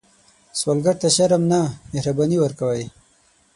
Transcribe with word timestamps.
سوالګر 0.59 0.95
ته 1.01 1.07
شرم 1.15 1.43
نه، 1.51 1.61
مهرباني 1.93 2.37
ورکوئ 2.41 2.83